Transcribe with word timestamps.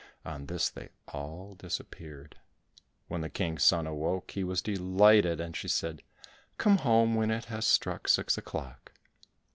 On 0.25 0.47
this 0.47 0.67
they 0.67 0.89
all 1.09 1.53
disappeared. 1.53 2.37
When 3.07 3.21
the 3.21 3.29
King's 3.29 3.63
son 3.63 3.85
awoke, 3.85 4.31
he 4.31 4.43
was 4.43 4.59
delighted, 4.63 5.39
and 5.39 5.55
she 5.55 5.67
said, 5.67 6.01
"Come 6.57 6.79
home 6.79 7.13
when 7.13 7.29
it 7.29 7.45
has 7.45 7.67
struck 7.67 8.07
six 8.07 8.35
o'clock." 8.35 8.93